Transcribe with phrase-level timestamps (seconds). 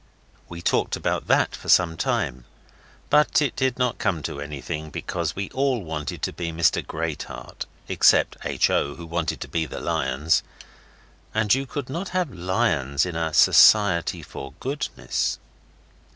[0.49, 2.45] We talked about that for some time,
[3.11, 7.67] but it did not come to anything, because we all wanted to be Mr Greatheart,
[7.87, 8.71] except H.
[8.71, 10.41] O., who wanted to be the lions,
[11.35, 15.37] and you could not have lions in a Society for Goodness.